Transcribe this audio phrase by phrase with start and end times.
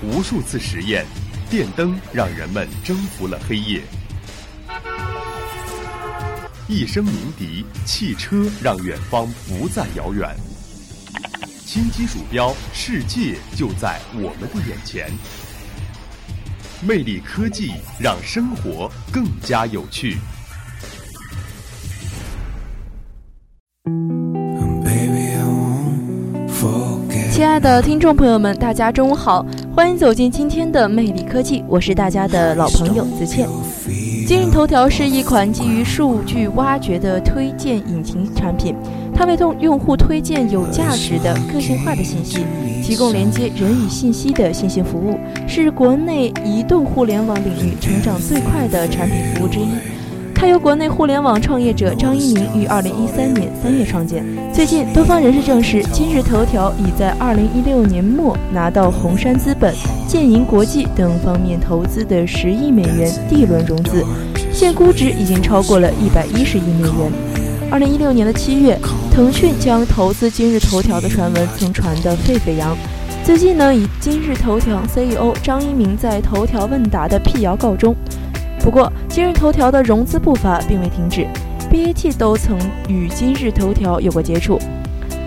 [0.00, 1.04] 无数次实验，
[1.50, 3.80] 电灯让人们征服了黑夜；
[6.68, 10.28] 一声鸣笛，汽车让远方不再遥远。
[11.66, 15.10] 轻击鼠标，世界就在我们的眼前。
[16.80, 20.16] 魅力科技让生活更加有趣。
[27.32, 29.46] 亲爱的听众朋友们，大家中午好，
[29.78, 33.48] 欢迎走进今天的魅力科技，我是大家的老朋友子倩。
[34.26, 38.74] 今日头条是一款基于数据挖掘的推荐引擎产品，
[39.14, 42.44] 它为用用户推荐有价值的个性化的信息，
[42.82, 49.68] 提供连接人与信息的信息服务，是国内移动互联网领域成长最快的产品服务之一。
[50.40, 54.24] 它由国内互联网创业者张一鸣于二零一三年三月创建。
[54.54, 59.74] 最近，多方人士证实，今日头条已在二零一六年末拿到红杉资本、
[60.06, 64.04] 建银国际等方面投资的十亿美元 D 轮融资，
[64.52, 67.12] 现估值已经超过了一百一十亿美元。
[67.68, 68.78] 二零一六年的七月，
[69.10, 72.76] 腾讯将投资今日头条的传闻曾传得沸沸扬。
[73.24, 77.92] 最近呢，以今日头条 CEO 张一鸣在头条问答的辟谣告终。
[78.60, 81.26] 不过，今日头条的融资步伐并未停止
[81.70, 84.58] ，BAT 都曾与今日头条有过接触。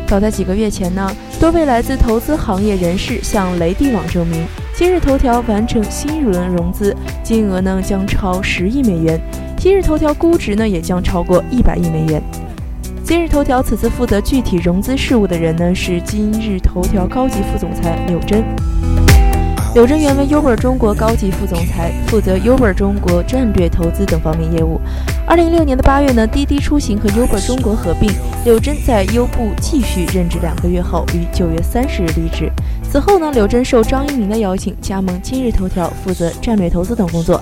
[0.06, 9.20] 早在几个月前呢，多位来自投资行业人士向雷地网证明，今日头条完成新一轮融资，金额呢将超十亿美元，
[9.58, 12.22] 今日头条估值呢也将超过一百亿美元。
[13.04, 18.44] 今日头条此次负责具体融资事务的人呢是今日头条高级副总裁柳真。
[19.74, 24.82] 柳真原为 Uber 中国高级副总裁，负责 Uber 中国战略投资等方面业务。
[25.26, 28.12] 二零一六年的八月呢，滴滴出行和 Uber 中国合并，
[28.44, 32.52] 柳真在优步继续任职两个月后，于九月三十日离职。
[32.84, 37.42] 此后呢，柳真受张一鸣的邀请，加盟今日头条，负责战略投资等工作。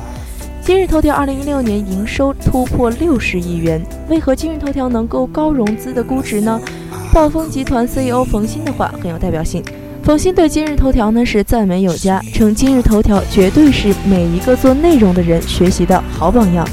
[0.61, 6.61] 今日头条二零一六年营收突破六十亿元，为何今日头条能够高融资的估值呢？
[7.11, 9.63] 暴风集团 CEO 冯鑫的话很有代表性。
[10.03, 16.67] 冯鑫对今日头条呢是赞美有加，称今日头条绝对是每一个做内容的人学习的好榜样。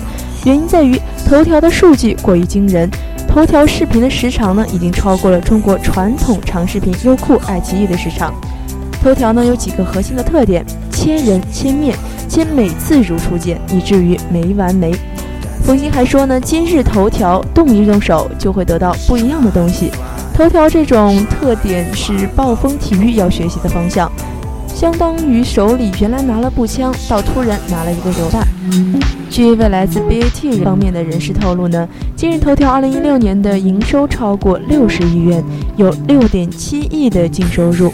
[0.44, 0.98] 原因在于
[1.28, 2.88] 头条的数据过于惊人，
[3.28, 8.32] 头条视频的时长呢已经超过了中国传统长视频优酷、爱奇艺的时长。
[9.02, 11.94] 头条呢有几个核心的特点：千人、千面，
[12.28, 14.94] 且每次如初见，以至于没完没。
[15.62, 19.90] 冯鑫还说呢，今日头条动一动手就会得到不一样的东西。
[20.36, 24.12] 头条这种特点是暴风体育要学习的方向，
[24.68, 28.46] 相当于手里原来拿了步枪，到突然拿了一个榴弹。
[29.30, 35.42] 据一位来自 BAT 方面的人士透露呢，今日头条2016年的营收超过六十亿元，
[35.76, 37.90] 有6.7亿的净收入。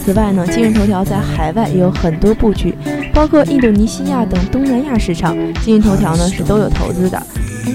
[0.00, 2.74] 此外呢，今日头条在海外也有很多布局，
[3.20, 7.22] 包括印度尼西亚等东南亚市场，今日头条呢是都有投资的。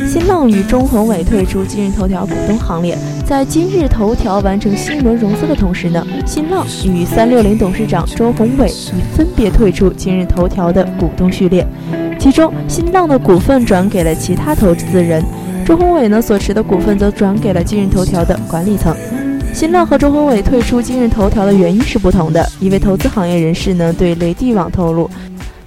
[0.08, 11.64] 新浪与中宏伟退出今日头条股东行列，在今日头条完成新一轮融资的同时呢，新浪与三六零董事长周宏伟已分别退出今日头条的股东序列，
[12.18, 15.24] 其中新浪的股份转给了其他投资人，
[15.64, 18.96] 周宏伟呢所持的股份则转给了今日头条的管理层。
[19.54, 22.46] 新浪和周宏伟退出今日头条的原因是不同的。
[22.60, 25.10] 一位投资行业人士呢对雷地网透露，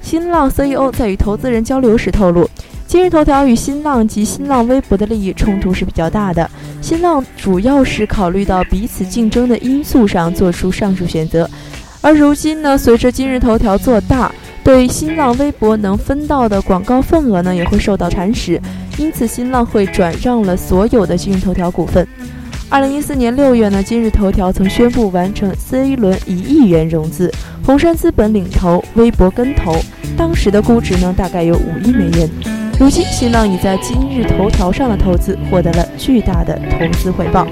[0.08, 2.48] 新浪 CEO 在与投资人交流时透露。
[2.86, 6.50] 今日头条与新浪及新浪微博的利益冲突是比较大的。
[6.80, 11.46] 新浪主要是考虑到彼此竞争的因素上做出上述选择，
[12.00, 14.32] 而如今呢，随着今日头条做大，
[14.64, 18.58] 对新浪微博能分到的广告份额呢也会受到蚕食，
[18.96, 22.08] 因此新浪会转让了所有的今日头条股份。
[22.70, 27.32] 二零一四年六月呢，今日头条曾宣布完成 C 轮一亿元融资，
[27.64, 29.74] 红杉资本领投，微博跟投，
[30.18, 32.28] 当时的估值呢大概有五亿美元。
[32.78, 37.46] 如今，新浪已在今日头条上的投资获得了巨大的投资回报。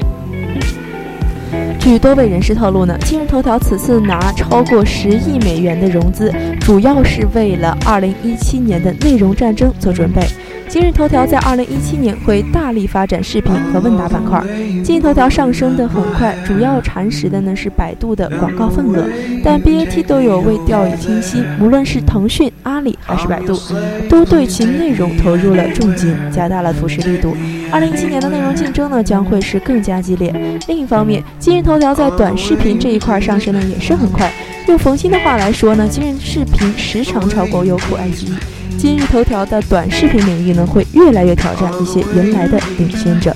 [1.81, 6.31] 据多位人士透露呢，今日头条此次拿超过十亿美元的融资，
[6.61, 10.21] 主要是为了二零一七年的内容战争做准备。
[10.69, 14.43] 今日头条在二零一七年会大力发展视频和问答板块。
[14.83, 19.09] 今日头条上升的很快，主要蚕食的呢是百度的广告份额，
[19.45, 23.59] 但 BAT 都有未掉以轻心，无论是腾讯、阿里还是百度，
[24.09, 27.37] 都对其内容投入了重金，加大了扶持力度。
[27.71, 30.35] 二零一七年的内容竞争呢将会是更加激烈。
[30.67, 34.31] 另一方面，今日头条在短视频这一块上升的也是很快。
[34.67, 38.56] 用冯鑫的话来说呢，今日视频时长超过优酷、爱奇艺。
[38.79, 43.35] 今日头条的短视频领域呢，会越来越挑战一些原来的领先者，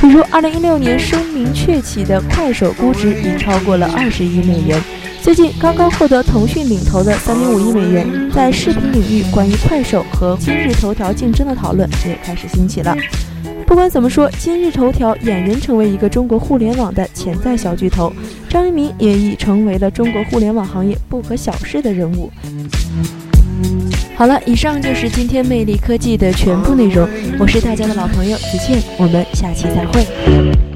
[0.00, 4.80] 比如二零一六年声名鹊起的快手，估值已超过了二十亿美元。
[5.20, 12.96] 最近刚刚获得腾讯领投的三点五亿美元，在视频领域关于快手和今日头条竞争的讨论也开始兴起了。
[13.66, 18.10] 不管怎么说，今日头条俨然成为一个中国互联网的潜在小巨头，
[18.48, 22.30] 张一鸣也已成为了中国互联网行业不可小视的人物。
[24.18, 30.67] 好了，以上就是今天魅力科技的全部内容，我是大家的老朋友子倩，我们下期再会。